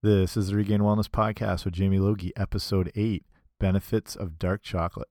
[0.00, 3.24] This is the Regain Wellness Podcast with Jamie Logie, Episode 8
[3.58, 5.08] Benefits of Dark Chocolate.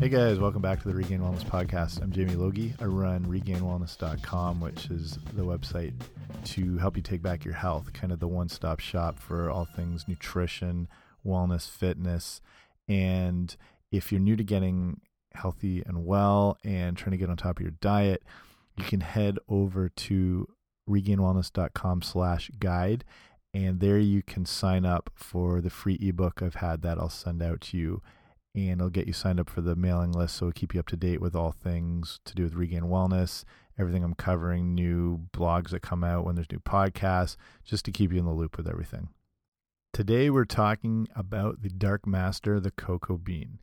[0.00, 2.02] Hey guys, welcome back to the Regain Wellness Podcast.
[2.02, 2.74] I'm Jamie Logie.
[2.80, 5.92] I run regainwellness.com, which is the website
[6.46, 9.66] to help you take back your health, kind of the one stop shop for all
[9.66, 10.88] things nutrition,
[11.24, 12.40] wellness, fitness.
[12.88, 13.54] And
[13.92, 15.00] if you're new to getting
[15.34, 18.22] healthy and well and trying to get on top of your diet,
[18.76, 20.48] you can head over to
[20.88, 23.04] regainwellness.com slash guide
[23.54, 27.42] and there you can sign up for the free ebook I've had that I'll send
[27.42, 28.02] out to you
[28.54, 30.86] and it'll get you signed up for the mailing list so it'll keep you up
[30.88, 33.44] to date with all things to do with regain wellness
[33.78, 38.12] everything i'm covering new blogs that come out when there's new podcasts just to keep
[38.12, 39.08] you in the loop with everything
[39.92, 43.58] today we're talking about the dark master the cocoa bean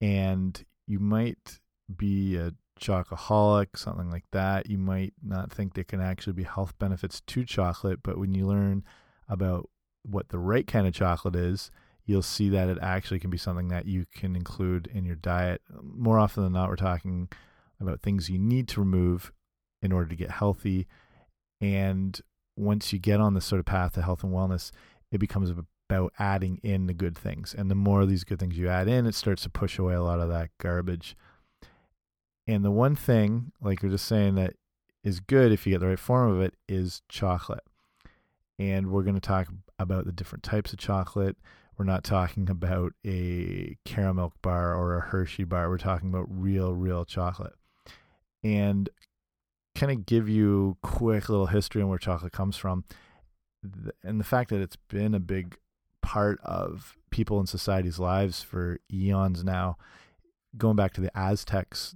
[0.00, 1.60] and you might
[1.96, 6.78] be a chocoholic something like that you might not think there can actually be health
[6.78, 8.84] benefits to chocolate but when you learn
[9.28, 9.68] about
[10.02, 11.70] what the right kind of chocolate is
[12.08, 15.60] you'll see that it actually can be something that you can include in your diet.
[15.82, 17.28] More often than not, we're talking
[17.80, 19.30] about things you need to remove
[19.82, 20.88] in order to get healthy.
[21.60, 22.18] And
[22.56, 24.72] once you get on this sort of path to health and wellness,
[25.12, 25.52] it becomes
[25.88, 27.54] about adding in the good things.
[27.56, 29.94] And the more of these good things you add in, it starts to push away
[29.94, 31.16] a lot of that garbage.
[32.46, 34.54] And the one thing, like you're just saying, that
[35.02, 37.64] is good if you get the right form of it is chocolate.
[38.58, 41.36] And we're going to talk about the different types of chocolate.
[41.76, 45.68] We're not talking about a caramel bar or a Hershey bar.
[45.68, 47.54] We're talking about real, real chocolate.
[48.42, 48.88] And
[49.74, 52.84] kind of give you quick little history on where chocolate comes from
[54.02, 55.56] and the fact that it's been a big
[56.08, 59.76] part of people in society's lives for eons now
[60.56, 61.94] going back to the aztecs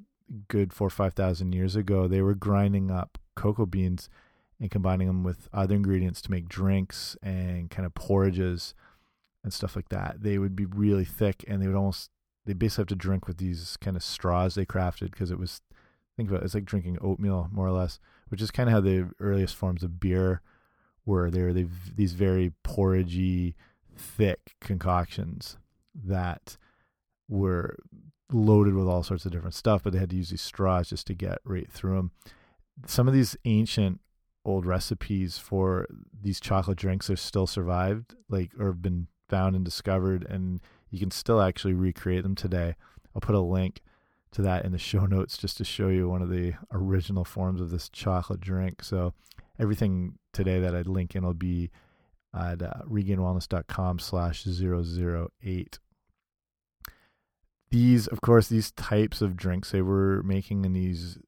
[0.49, 4.09] good four or five thousand years ago they were grinding up cocoa beans
[4.63, 8.75] and combining them with other ingredients to make drinks and kind of porridges
[9.43, 10.23] and stuff like that.
[10.23, 12.11] They would be really thick, and they would almost
[12.47, 15.61] they basically have to drink with these kind of straws they crafted because it was
[16.17, 18.81] think about it, it's like drinking oatmeal more or less, which is kind of how
[18.81, 20.43] the earliest forms of beer
[21.05, 21.29] were.
[21.29, 23.55] They were these very porridgey,
[24.03, 25.57] thick concoctions
[25.95, 26.57] that
[27.29, 27.77] were
[28.31, 31.07] loaded with all sorts of different stuff, but they had to use these straws just
[31.07, 32.11] to get right through them.
[32.87, 34.01] Some of these ancient
[34.45, 35.87] old recipes for
[36.21, 40.99] these chocolate drinks are still survived, like or have been found and discovered, and you
[40.99, 42.75] can still actually recreate them today.
[43.15, 43.83] I'll put a link
[44.33, 47.61] to that in the show notes just to show you one of the original forms
[47.61, 48.83] of this chocolate drink.
[48.83, 49.13] So
[49.59, 51.71] everything today that I link in will be
[52.35, 55.79] at uh, regainwellness.com slash 008.
[57.71, 61.19] These, of course, these types of drinks they were making in these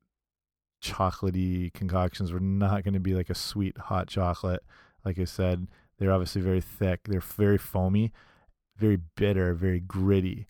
[0.82, 4.62] chocolatey concoctions were not going to be like a sweet hot chocolate.
[5.04, 7.00] Like I said, they're obviously very thick.
[7.04, 8.12] They're very foamy,
[8.76, 10.47] very bitter, very gritty.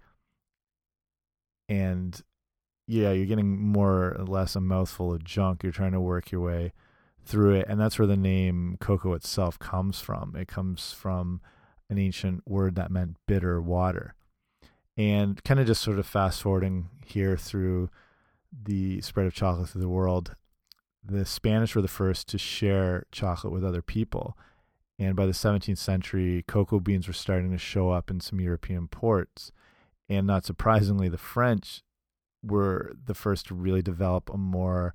[1.68, 2.20] And
[2.86, 5.62] yeah, you're getting more or less a mouthful of junk.
[5.62, 6.72] You're trying to work your way
[7.24, 7.66] through it.
[7.68, 10.34] And that's where the name cocoa itself comes from.
[10.36, 11.40] It comes from
[11.90, 14.14] an ancient word that meant bitter water.
[14.96, 17.90] And kind of just sort of fast forwarding here through
[18.52, 20.36] the spread of chocolate through the world,
[21.04, 24.38] the Spanish were the first to share chocolate with other people.
[24.98, 28.86] And by the 17th century, cocoa beans were starting to show up in some European
[28.86, 29.50] ports.
[30.08, 31.82] And not surprisingly, the French
[32.42, 34.94] were the first to really develop a more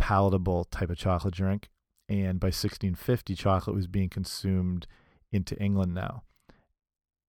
[0.00, 1.68] palatable type of chocolate drink.
[2.08, 4.88] And by 1650, chocolate was being consumed
[5.30, 6.24] into England now.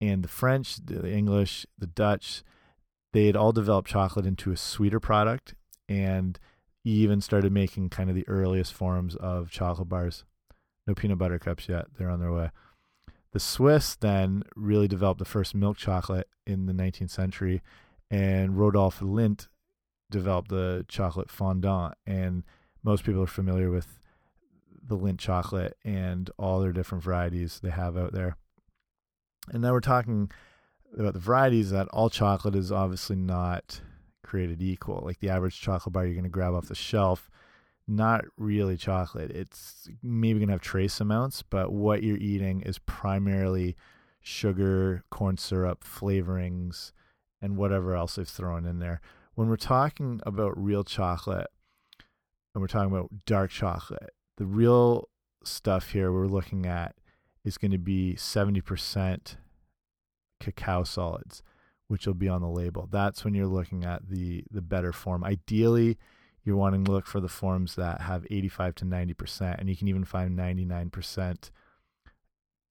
[0.00, 2.42] And the French, the English, the Dutch,
[3.12, 5.54] they had all developed chocolate into a sweeter product
[5.88, 6.38] and
[6.84, 10.25] even started making kind of the earliest forms of chocolate bars.
[10.86, 11.86] No peanut butter cups yet.
[11.98, 12.50] They're on their way.
[13.32, 17.62] The Swiss then really developed the first milk chocolate in the 19th century,
[18.10, 19.48] and Rodolphe Lindt
[20.10, 21.95] developed the chocolate fondant.
[22.06, 22.45] And
[22.82, 23.98] most people are familiar with
[24.82, 28.36] the Lindt chocolate and all their different varieties they have out there.
[29.53, 30.30] And now we're talking
[30.98, 33.80] about the varieties that all chocolate is obviously not
[34.22, 35.03] created equal.
[35.04, 37.30] Like the average chocolate bar you're going to grab off the shelf
[37.91, 39.30] not really chocolate.
[39.30, 43.76] It's maybe going to have trace amounts, but what you're eating is primarily
[44.21, 46.92] sugar, corn syrup, flavorings,
[47.42, 49.00] and whatever else they've thrown in there.
[49.34, 51.48] When we're talking about real chocolate
[52.54, 55.08] and we're talking about dark chocolate, the real
[55.44, 56.94] stuff here we're looking at
[57.44, 59.36] is going to be 70%
[60.41, 61.42] cacao solids,
[61.88, 62.88] which will be on the label.
[62.91, 65.24] That's when you're looking at the the better form.
[65.24, 65.98] Ideally,
[66.44, 69.88] you're wanting to look for the forms that have 85 to 90%, and you can
[69.88, 71.50] even find 99%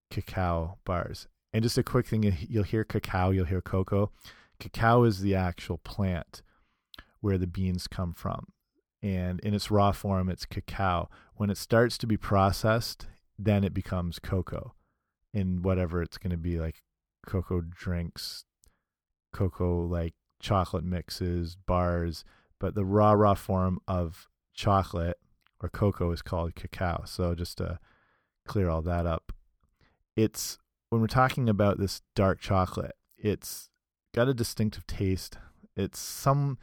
[0.09, 1.27] cacao bars.
[1.53, 4.11] And just a quick thing you'll hear cacao, you'll hear cocoa.
[4.59, 6.41] Cacao is the actual plant
[7.21, 8.47] where the beans come from.
[9.01, 11.09] And in its raw form, it's cacao.
[11.35, 13.07] When it starts to be processed,
[13.37, 14.73] then it becomes cocoa
[15.33, 16.83] in whatever it's going to be like
[17.25, 18.43] cocoa drinks,
[19.31, 22.25] cocoa like chocolate mixes, bars.
[22.59, 25.17] But the raw, raw form of chocolate
[25.61, 27.03] or cocoa is called cacao.
[27.05, 27.79] So just to
[28.45, 29.31] clear all that up,
[30.17, 30.57] it's
[30.89, 33.69] when we're talking about this dark chocolate, it's
[34.13, 35.37] got a distinctive taste.
[35.75, 36.57] It's some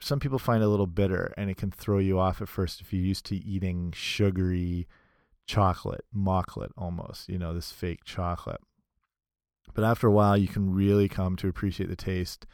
[0.00, 2.80] some people find it a little bitter and it can throw you off at first
[2.80, 4.88] if you're used to eating sugary
[5.46, 8.60] chocolate, mocklet almost, you know, this fake chocolate.
[9.74, 12.46] But after a while you can really come to appreciate the taste.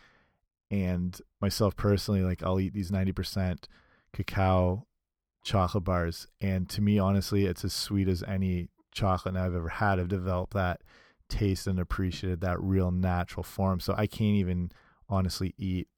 [0.70, 3.64] And myself personally, like I'll eat these 90%
[4.12, 4.86] cacao
[5.44, 6.26] chocolate bars.
[6.40, 10.00] And to me, honestly, it's as sweet as any chocolate I've ever had.
[10.00, 10.80] I've developed that
[11.28, 13.78] taste and appreciated that real natural form.
[13.78, 14.72] So I can't even
[15.08, 15.88] honestly eat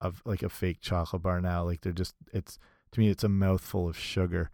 [0.00, 1.64] of like a fake chocolate bar now.
[1.64, 2.58] Like they're just it's
[2.92, 4.50] to me it's a mouthful of sugar.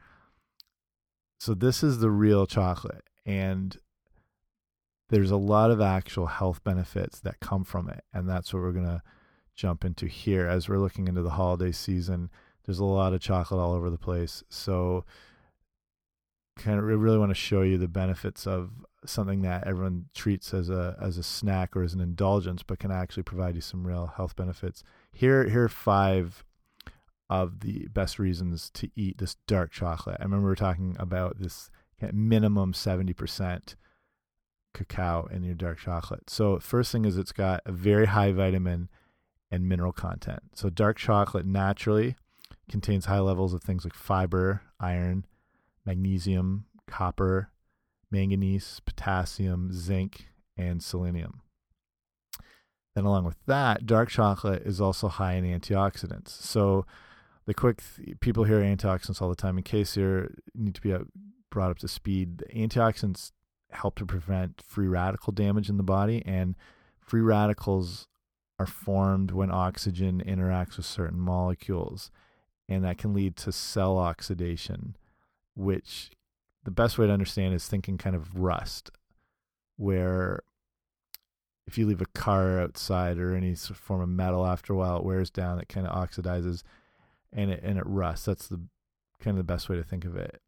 [1.38, 3.76] So this is the real chocolate and
[5.08, 8.72] there's a lot of actual health benefits that come from it and that's what we're
[8.72, 9.02] going to
[9.54, 12.30] jump into here as we're looking into the holiday season.
[12.64, 14.42] There's a lot of chocolate all over the place.
[14.48, 15.04] So
[16.58, 18.70] kind of really want to show you the benefits of
[19.08, 22.90] something that everyone treats as a as a snack or as an indulgence, but can
[22.90, 24.82] actually provide you some real health benefits.
[25.12, 26.44] Here, here are five
[27.28, 30.18] of the best reasons to eat this dark chocolate.
[30.20, 31.70] I remember we were talking about this
[32.12, 33.76] minimum seventy percent
[34.74, 36.28] cacao in your dark chocolate.
[36.28, 38.90] So first thing is it's got a very high vitamin
[39.50, 40.40] and mineral content.
[40.54, 42.16] So dark chocolate naturally
[42.68, 45.24] contains high levels of things like fiber, iron,
[45.84, 47.50] magnesium, copper,
[48.16, 50.26] manganese, potassium, zinc,
[50.56, 51.42] and selenium.
[52.94, 56.30] Then, along with that, dark chocolate is also high in antioxidants.
[56.30, 56.86] So,
[57.44, 59.58] the quick th people hear antioxidants all the time.
[59.58, 60.96] In case you need to be
[61.50, 63.32] brought up to speed, the antioxidants
[63.70, 66.56] help to prevent free radical damage in the body, and
[66.98, 68.08] free radicals
[68.58, 72.10] are formed when oxygen interacts with certain molecules,
[72.66, 74.96] and that can lead to cell oxidation
[75.54, 76.10] which
[76.66, 78.90] the best way to understand is thinking kind of rust,
[79.76, 80.40] where
[81.64, 85.04] if you leave a car outside or any form of metal after a while, it
[85.04, 86.64] wears down, it kind of oxidizes
[87.32, 88.26] and it and it rusts.
[88.26, 88.60] That's the
[89.20, 90.40] kind of the best way to think of it.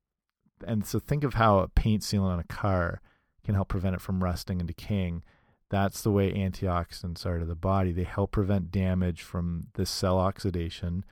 [0.67, 3.01] And so think of how a paint sealant on a car
[3.45, 5.23] can help prevent it from rusting and decaying.
[5.71, 7.93] That's the way antioxidants are to the body.
[7.93, 11.05] They help prevent damage from the cell oxidation.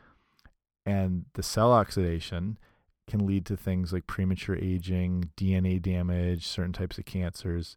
[0.85, 2.59] And the cell oxidation
[3.09, 7.77] can lead to things like premature aging, DNA damage, certain types of cancers.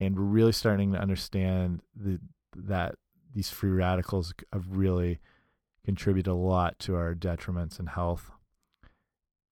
[0.00, 2.20] And we're really starting to understand the,
[2.56, 2.96] that
[3.34, 5.18] these free radicals have really
[5.84, 8.30] contributed a lot to our detriments in health.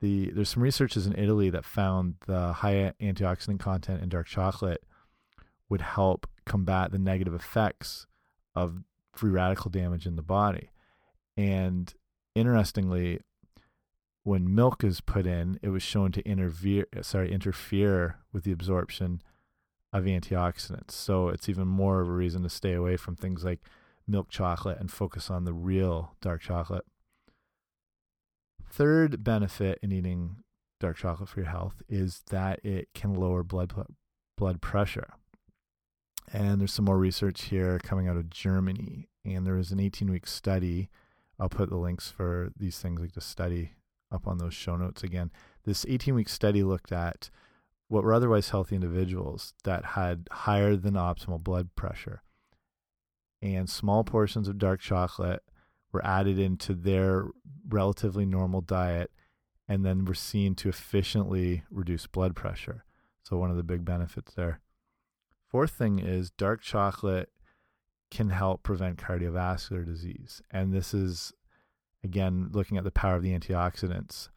[0.01, 4.83] The, there's some researchers in Italy that found the high antioxidant content in dark chocolate
[5.69, 8.07] would help combat the negative effects
[8.55, 8.83] of
[9.13, 10.71] free radical damage in the body.
[11.37, 11.93] And
[12.35, 13.21] interestingly,
[14.25, 19.23] when milk is put in, it was shown to interfere sorry interfere with the absorption
[19.93, 20.93] of antioxidants.
[20.93, 23.61] So it's even more of a reason to stay away from things like
[24.07, 26.85] milk chocolate and focus on the real dark chocolate.
[28.71, 30.37] Third benefit in eating
[30.81, 33.73] dark chocolate for your health is that it can lower blood
[34.39, 35.15] blood pressure.
[36.33, 39.09] And there's some more research here coming out of Germany.
[39.25, 40.89] And there was an 18 week study.
[41.39, 43.73] I'll put the links for these things like the study
[44.13, 45.31] up on those show notes again.
[45.65, 47.31] This 18 week study looked at
[47.89, 52.23] what were otherwise healthy individuals that had higher than optimal blood pressure.
[53.41, 55.43] And small portions of dark chocolate
[55.93, 57.27] were added into their
[57.69, 59.11] relatively normal diet
[59.69, 62.85] and then were seen to efficiently reduce blood pressure.
[63.25, 64.61] So, one of the big benefits there.
[65.49, 67.31] Fourth thing is dark chocolate
[68.11, 70.43] can help prevent cardiovascular disease.
[70.51, 71.33] And this is
[72.05, 74.29] again, looking at the power of the antioxidants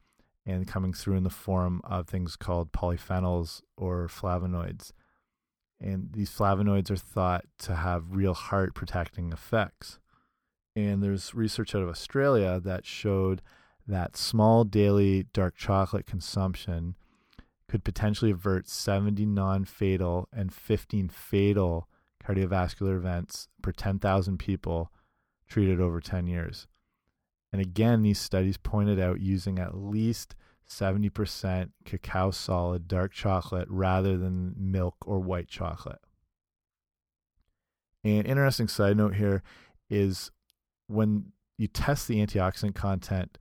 [0.46, 4.92] and coming through in the form of things called polyphenols or flavonoids.
[5.80, 10.00] And these flavonoids are thought to have real heart protecting effects.
[10.76, 13.42] And there's research out of Australia that showed
[13.88, 16.96] that small daily dark chocolate consumption
[17.68, 21.88] could potentially avert 70 non fatal and 15 fatal
[22.24, 24.92] cardiovascular events per 10,000 people
[25.48, 26.68] treated over 10 years.
[27.56, 30.36] And again, these studies pointed out using at least
[30.70, 36.02] 70% cacao solid dark chocolate rather than milk or white chocolate.
[38.04, 39.42] An interesting side note here
[39.90, 40.32] is
[40.88, 43.38] when you test the antioxidant content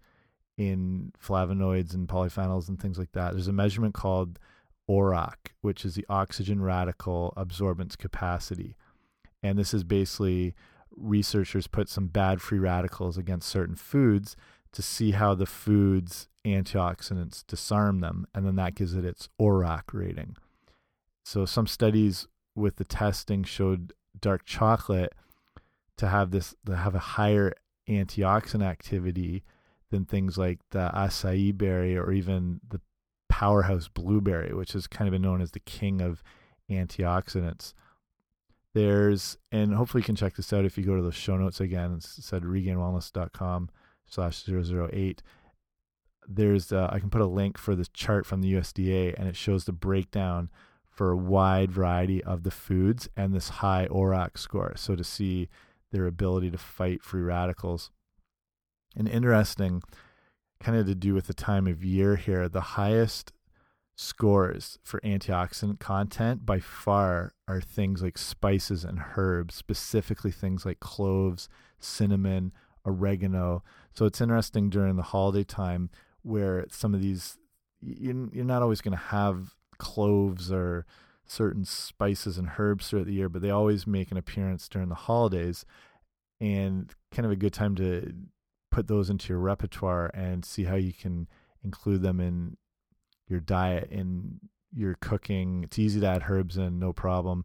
[0.57, 4.39] in flavonoids and polyphenols and things like that, there's a measurement called
[4.89, 8.77] ORAC, which is the oxygen radical absorbance capacity.
[9.43, 10.55] And this is basically
[10.97, 14.37] researchers put some bad free radicals against certain foods
[14.73, 18.27] to see how the food's antioxidants disarm them.
[18.35, 20.37] And then that gives it its ORAC rating.
[21.25, 25.13] So some studies with the testing showed dark chocolate
[25.97, 27.55] to have this to have a higher
[27.89, 29.45] antioxidant activity
[29.91, 32.81] than things like the acai berry or even the
[33.29, 36.23] powerhouse blueberry, which has kind of been known as the king of
[36.71, 37.75] antioxidants.
[38.75, 41.61] There's, and hopefully you can check this out if you go to the show notes
[41.61, 41.93] again.
[41.93, 43.71] It said regainwellness.com
[44.07, 45.23] slash 008.
[46.27, 49.37] There's, uh, I can put a link for this chart from the USDA and it
[49.37, 50.51] shows the breakdown
[50.91, 54.73] for a wide variety of the foods and this high ORAC score.
[54.77, 55.49] So to see
[55.93, 57.91] their ability to fight free radicals.
[58.97, 59.83] And interesting,
[60.61, 63.33] kind of to do with the time of year here, the highest
[63.97, 70.81] scores for antioxidant content by far are things like spices and herbs, specifically things like
[70.81, 71.49] cloves,
[71.79, 72.53] cinnamon,
[72.85, 73.63] oregano.
[73.93, 75.91] So it's interesting during the holiday time
[76.23, 77.39] where some of these
[77.81, 80.87] you're, not always going to have cloves or
[81.27, 84.95] certain spices and herbs throughout the year, but they always make an appearance during the
[84.95, 85.65] holidays
[86.41, 88.13] and kind of a good time to
[88.71, 91.29] put those into your repertoire and see how you can
[91.63, 92.57] include them in
[93.29, 94.41] your diet in
[94.75, 95.65] your cooking.
[95.65, 97.45] It's easy to add herbs in, no problem.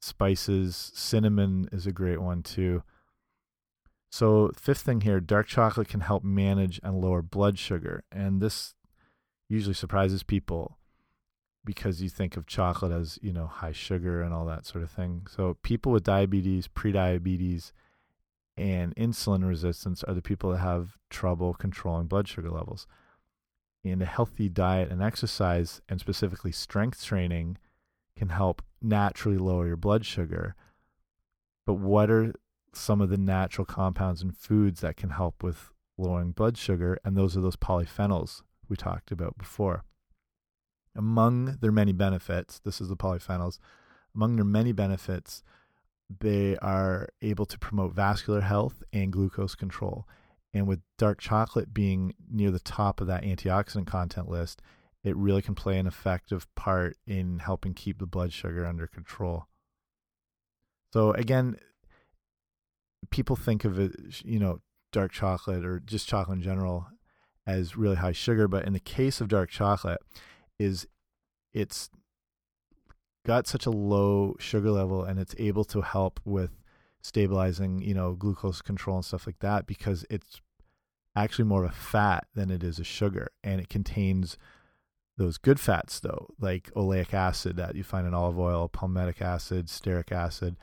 [0.00, 2.82] Spices, cinnamon is a great one too.
[4.10, 8.04] So, fifth thing here, dark chocolate can help manage and lower blood sugar.
[8.12, 8.74] And this
[9.48, 10.76] usually surprises people
[11.64, 14.90] because you think of chocolate as, you know, high sugar and all that sort of
[14.90, 15.26] thing.
[15.30, 17.72] So, people with diabetes, prediabetes,
[18.56, 22.86] and insulin resistance are the people that have trouble controlling blood sugar levels.
[23.84, 27.58] And a healthy diet and exercise, and specifically strength training,
[28.16, 30.54] can help naturally lower your blood sugar.
[31.66, 32.34] But what are
[32.72, 36.98] some of the natural compounds and foods that can help with lowering blood sugar?
[37.04, 39.84] And those are those polyphenols we talked about before.
[40.94, 43.58] Among their many benefits, this is the polyphenols,
[44.14, 45.42] among their many benefits,
[46.20, 50.06] they are able to promote vascular health and glucose control.
[50.54, 54.60] And with dark chocolate being near the top of that antioxidant content list,
[55.02, 59.46] it really can play an effective part in helping keep the blood sugar under control.
[60.92, 61.56] So, again,
[63.10, 64.60] people think of it, you know,
[64.92, 66.86] dark chocolate or just chocolate in general
[67.46, 68.46] as really high sugar.
[68.46, 70.00] But in the case of dark chocolate,
[70.58, 70.86] is
[71.52, 71.90] it's
[73.26, 76.61] got such a low sugar level and it's able to help with
[77.02, 80.40] stabilizing, you know, glucose control and stuff like that because it's
[81.14, 84.38] actually more of a fat than it is a sugar and it contains
[85.18, 89.66] those good fats though, like oleic acid that you find in olive oil, palmitic acid,
[89.66, 90.56] stearic acid.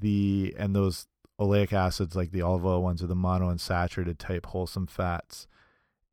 [0.00, 1.06] The and those
[1.38, 5.46] oleic acids like the olive oil ones are the monounsaturated type wholesome fats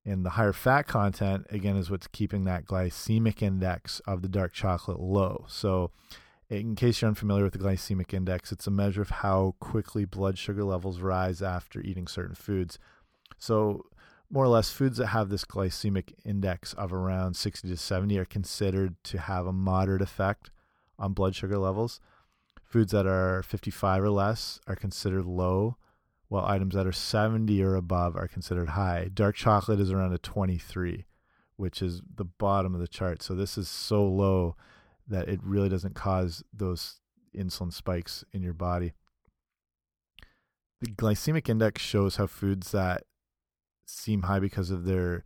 [0.05, 4.53] and the higher fat content, again, is what's keeping that glycemic index of the dark
[4.53, 5.45] chocolate low.
[5.47, 5.91] So,
[6.49, 10.37] in case you're unfamiliar with the glycemic index, it's a measure of how quickly blood
[10.37, 12.79] sugar levels rise after eating certain foods.
[13.37, 13.85] So,
[14.31, 18.25] more or less, foods that have this glycemic index of around 60 to 70 are
[18.25, 20.51] considered to have a moderate effect
[20.97, 21.99] on blood sugar levels.
[22.63, 25.77] Foods that are 55 or less are considered low
[26.27, 29.09] while items that are 70 or above are considered high.
[29.11, 31.05] Dark chocolate is around a 23,
[31.55, 33.23] which is the bottom of the chart.
[33.23, 34.55] So this is so low
[35.09, 36.99] that it really doesn't cause those
[37.35, 38.93] insulin spikes in your body.
[40.81, 43.03] The glycemic index shows how foods that
[43.85, 45.23] seem high because of their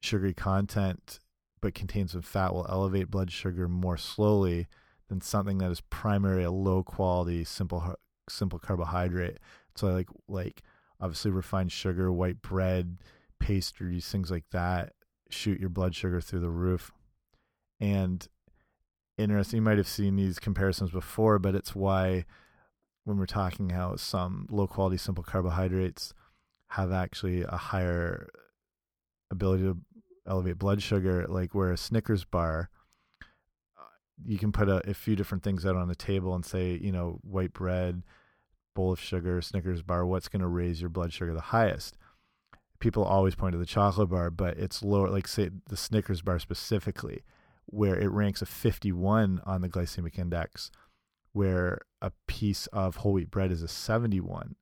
[0.00, 1.18] sugary content
[1.60, 4.68] but contain some fat will elevate blood sugar more slowly
[5.08, 7.96] than something that is primarily a low quality simple
[8.28, 9.38] simple carbohydrate
[9.74, 10.62] so like like
[11.00, 12.98] obviously refined sugar, white bread,
[13.38, 14.92] pastries, things like that
[15.30, 16.92] shoot your blood sugar through the roof.
[17.80, 18.26] And
[19.18, 22.24] interesting, you might have seen these comparisons before, but it's why
[23.04, 26.12] when we're talking how some low quality simple carbohydrates
[26.68, 28.28] have actually a higher
[29.30, 29.78] ability to
[30.26, 32.68] elevate blood sugar, like where a Snickers bar
[33.78, 33.84] uh,
[34.24, 36.90] you can put a, a few different things out on the table and say, you
[36.90, 38.02] know, white bread,
[38.74, 41.96] bowl of sugar, Snickers bar, what's going to raise your blood sugar the highest?
[42.78, 46.38] People always point to the chocolate bar, but it's lower, like say the Snickers bar
[46.38, 47.22] specifically,
[47.66, 50.70] where it ranks a 51 on the glycemic index,
[51.32, 54.56] where a piece of whole wheat bread is a 71,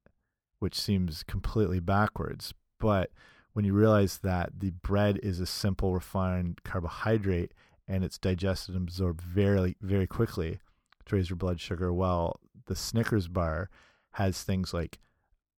[0.59, 2.55] which seems completely backwards.
[2.81, 3.11] But
[3.53, 7.53] when you realize that the bread is a simple refined carbohydrate
[7.87, 10.59] and it's digested and absorbed very, very quickly
[11.07, 13.69] to raise your blood sugar, well, the Snickers bar
[14.13, 14.99] has things like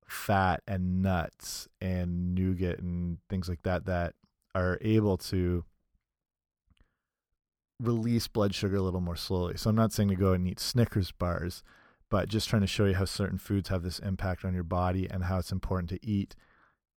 [0.07, 4.15] fat and nuts and nougat and things like that that
[4.55, 5.65] are able to
[7.80, 9.56] release blood sugar a little more slowly.
[9.56, 11.62] So I'm not saying to go and eat Snickers bars,
[12.11, 15.09] but just trying to show you how certain foods have this impact on your body
[15.11, 16.35] and how it's important to eat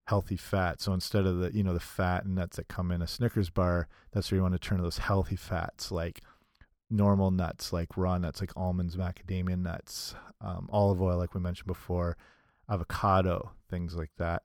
[0.06, 0.80] healthy fat.
[0.80, 3.50] So instead of the, you know, the fat and nuts that come in a Snickers
[3.50, 6.20] bar, that's where you want to turn to those healthy fats like
[6.90, 11.66] normal nuts like raw nuts like almonds, macadamia nuts, um, olive oil like we mentioned
[11.66, 12.16] before,
[12.68, 14.42] avocado, things like that.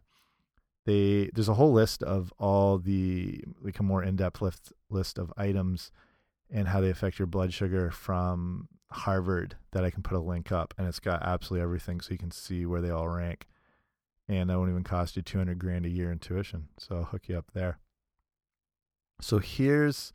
[0.85, 5.33] They there's a whole list of all the like a more in-depth list list of
[5.35, 5.91] items
[6.51, 10.51] and how they affect your blood sugar from Harvard that I can put a link
[10.51, 13.47] up and it's got absolutely everything so you can see where they all rank.
[14.27, 16.69] And that won't even cost you 200 grand a year in tuition.
[16.79, 17.79] So I'll hook you up there.
[19.21, 20.13] So here's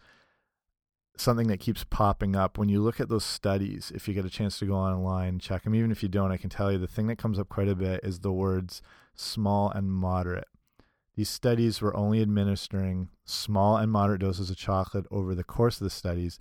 [1.16, 3.92] something that keeps popping up when you look at those studies.
[3.94, 5.74] If you get a chance to go online, check them.
[5.74, 7.76] Even if you don't, I can tell you the thing that comes up quite a
[7.76, 8.82] bit is the words
[9.14, 10.48] small and moderate.
[11.16, 15.84] These studies were only administering small and moderate doses of chocolate over the course of
[15.84, 16.38] the studies,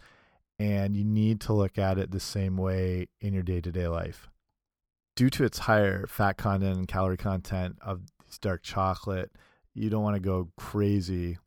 [0.58, 3.88] and you need to look at it the same way in your day to day
[3.88, 4.30] life.
[5.16, 9.32] Due to its higher fat content and calorie content of this dark chocolate,
[9.74, 11.38] you don't want to go crazy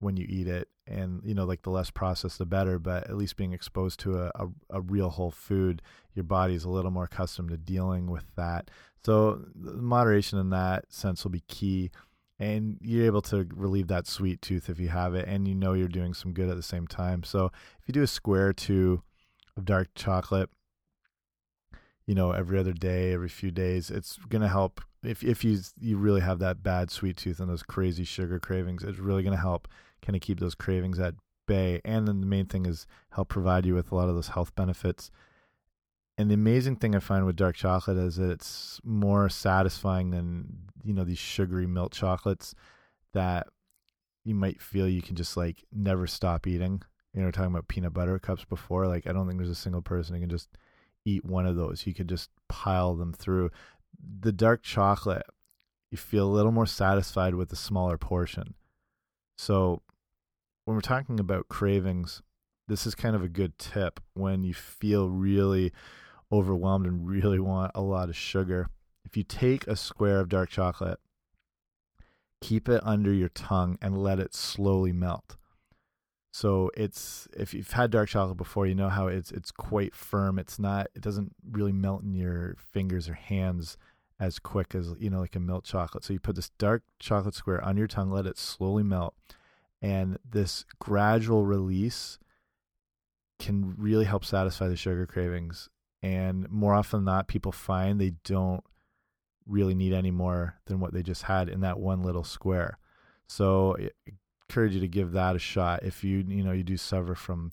[0.00, 3.16] when you eat it and you know like the less processed the better but at
[3.16, 5.82] least being exposed to a, a, a, real whole food
[6.14, 8.70] your body's a little more accustomed to dealing with that
[9.04, 11.90] so moderation in that sense will be key
[12.38, 15.72] and you're able to relieve that sweet tooth if you have it and you know
[15.72, 17.46] you're doing some good at the same time so
[17.80, 19.02] if you do a square two
[19.56, 20.50] of dark chocolate
[22.06, 25.58] you know every other day every few days it's going to help if if you
[25.80, 29.34] you really have that bad sweet tooth and those crazy sugar cravings it's really going
[29.34, 29.68] to help
[30.02, 31.14] kind of keep those cravings at
[31.48, 31.80] bay.
[31.84, 34.54] And then the main thing is help provide you with a lot of those health
[34.54, 35.10] benefits.
[36.16, 40.67] And the amazing thing I find with dark chocolate is that it's more satisfying than,
[40.88, 42.54] you know, these sugary milk chocolates
[43.12, 43.46] that
[44.24, 46.80] you might feel you can just like never stop eating.
[47.12, 48.86] You know, talking about peanut butter cups before.
[48.86, 50.48] Like, I don't think there's a single person who can just
[51.04, 51.86] eat one of those.
[51.86, 53.50] You could just pile them through.
[54.20, 55.26] The dark chocolate,
[55.90, 58.54] you feel a little more satisfied with a smaller portion.
[59.36, 59.82] So
[60.64, 62.22] when we're talking about cravings,
[62.66, 65.70] this is kind of a good tip when you feel really
[66.32, 68.70] overwhelmed and really want a lot of sugar.
[69.08, 70.98] If you take a square of dark chocolate,
[72.42, 75.36] keep it under your tongue and let it slowly melt.
[76.30, 80.38] So it's if you've had dark chocolate before, you know how it's it's quite firm.
[80.38, 83.78] It's not it doesn't really melt in your fingers or hands
[84.20, 86.04] as quick as you know like a milk chocolate.
[86.04, 89.14] So you put this dark chocolate square on your tongue, let it slowly melt
[89.80, 92.18] and this gradual release
[93.38, 95.68] can really help satisfy the sugar cravings
[96.02, 98.64] and more often than not people find they don't
[99.48, 102.78] really need any more than what they just had in that one little square
[103.26, 103.90] so I
[104.48, 107.50] encourage you to give that a shot if you you know you do suffer from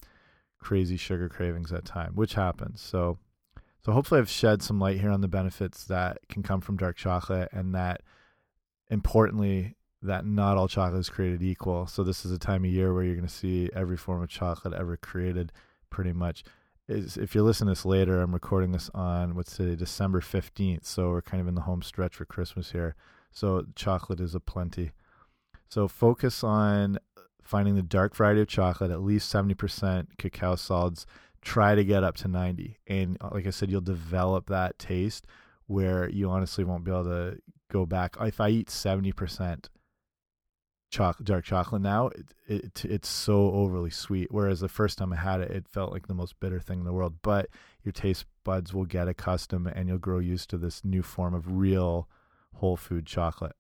[0.60, 3.18] crazy sugar cravings at time which happens so
[3.86, 6.98] so hopefully I've shed some light here on the benefits that can come from dark
[6.98, 8.02] chocolate and that
[8.90, 11.88] importantly that not all chocolate is created equal.
[11.88, 14.30] So this is a time of year where you're going to see every form of
[14.30, 15.52] chocolate ever created,
[15.90, 16.44] pretty much.
[16.88, 20.86] Is if you're listening to this later, I'm recording this on what's today, December 15th.
[20.86, 22.96] So we're kind of in the home stretch for Christmas here.
[23.32, 24.92] So chocolate is a plenty.
[25.68, 27.00] So focus on
[27.42, 31.08] finding the dark variety of chocolate, at least 70% cacao solids.
[31.42, 32.78] Try to get up to 90.
[32.86, 35.26] And uh, like I said, you'll develop that taste
[35.66, 37.40] where you honestly won't be able to
[37.72, 38.16] go back.
[38.22, 39.70] If I eat 70%
[40.96, 44.28] dark chocolate now, it, it, it's so overly sweet.
[44.32, 46.86] Whereas the first time I had it, it felt like the most bitter thing in
[46.86, 47.16] the world.
[47.22, 47.50] But
[47.84, 51.58] your taste buds will get accustomed and you'll grow used to this new form of
[51.58, 52.08] real
[52.56, 53.56] whole food chocolate.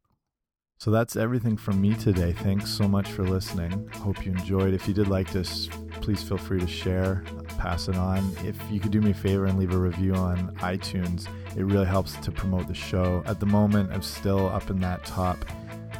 [0.77, 2.33] So that's everything from me today.
[2.33, 3.87] Thanks so much for listening.
[3.93, 4.73] Hope you enjoyed.
[4.73, 5.69] If you did like this,
[6.01, 7.23] please feel free to share,
[7.57, 8.29] pass it on.
[8.43, 11.85] If you could do me a favor and leave a review on iTunes, it really
[11.85, 13.23] helps to promote the show.
[13.25, 15.45] At the moment, I'm still up in that top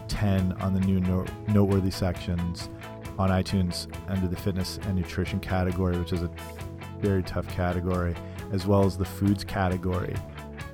[0.08, 1.00] 10 on the new
[1.48, 2.70] noteworthy sections
[3.18, 6.30] on iTunes under the fitness and nutrition category, which is a
[7.00, 8.16] very tough category,
[8.52, 10.16] as well as the foods category,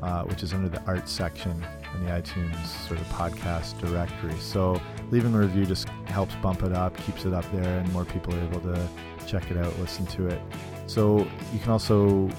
[0.02, 1.64] uh, which is under the arts section
[1.96, 4.36] in the iTunes sort of podcast directory.
[4.40, 8.06] So leaving a review just helps bump it up, keeps it up there, and more
[8.06, 8.88] people are able to
[9.28, 10.42] check it out, listen to it.
[10.88, 11.20] So
[11.54, 12.30] you can also,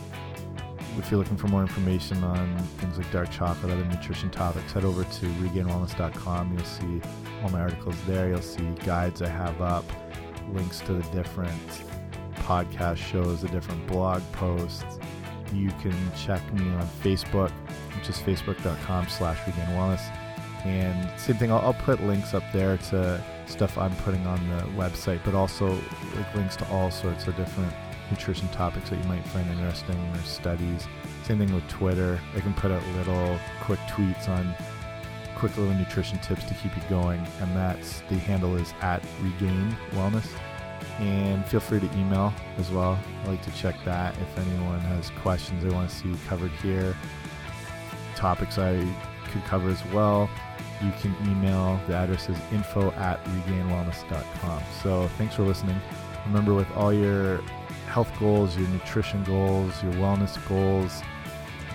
[0.98, 4.85] if you're looking for more information on things like dark chocolate, other nutrition topics, head
[4.85, 6.52] over to regainwellness.com.
[6.52, 7.00] You'll see
[7.42, 8.28] all my articles there.
[8.28, 9.85] You'll see guides I have up,
[10.52, 11.85] links to the different
[12.35, 14.98] podcast shows, the different blog posts.
[15.52, 17.50] You can check me on Facebook,
[17.96, 20.02] which is facebook.com slash regain wellness.
[20.64, 24.62] And same thing, I'll, I'll, put links up there to stuff I'm putting on the
[24.81, 25.70] website, but also
[26.16, 27.72] like links to all sorts of different
[28.12, 30.87] nutrition topics that you might find interesting or studies.
[31.25, 32.20] Same thing with Twitter.
[32.37, 34.55] I can put out little quick tweets on
[35.35, 39.77] quick little nutrition tips to keep you going, and that's the handle is at Regain
[39.92, 40.29] Wellness.
[40.98, 42.98] And feel free to email as well.
[43.25, 46.94] I like to check that if anyone has questions they want to see covered here,
[48.14, 48.77] topics I
[49.31, 50.29] could cover as well.
[50.83, 51.81] You can email.
[51.87, 54.62] The address is info at regainwellness.com.
[54.83, 55.81] So thanks for listening.
[56.27, 57.40] Remember, with all your
[57.92, 61.02] health goals, your nutrition goals, your wellness goals,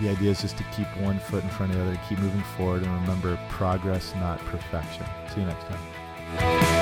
[0.02, 2.44] the idea is just to keep one foot in front of the other, keep moving
[2.58, 5.06] forward, and remember progress, not perfection.
[5.32, 6.77] See you next time.